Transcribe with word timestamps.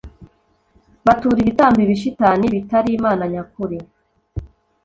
batura 1.05 1.37
ibitambo 1.41 1.79
ibishitani 1.85 2.45
bitari 2.53 2.89
imana 2.97 3.23
nyakuri. 3.33 3.77